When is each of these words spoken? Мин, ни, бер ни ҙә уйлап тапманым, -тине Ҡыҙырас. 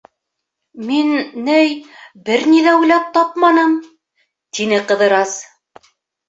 Мин, 0.85 1.09
ни, 1.49 1.57
бер 2.29 2.45
ни 2.53 2.63
ҙә 2.69 2.73
уйлап 2.79 3.05
тапманым, 3.19 3.77
-тине 3.91 4.81
Ҡыҙырас. 4.91 5.37